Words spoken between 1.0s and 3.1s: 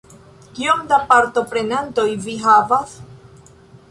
partoprenantoj vi havas?